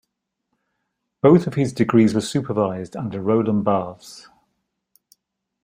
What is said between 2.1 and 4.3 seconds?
were supervised under Roland Barthes.